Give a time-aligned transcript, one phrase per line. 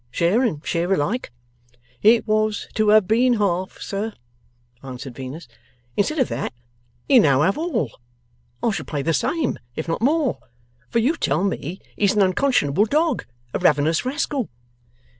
[0.09, 1.31] Share and share alike?'
[2.01, 4.13] 'It was to have been half, sir,'
[4.81, 5.47] answered Venus.
[5.95, 6.53] 'Instead of that,
[7.07, 7.91] he'll now have all.
[8.63, 10.39] I shall pay the same, if not more.
[10.89, 14.49] For you tell me he's an unconscionable dog, a ravenous rascal.